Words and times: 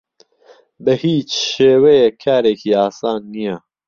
بە 0.83 0.93
هیچ 1.03 1.29
شێوەیەک 1.51 2.15
کارێکی 2.23 2.77
ئاسان 2.79 3.21
نییە. 3.33 3.55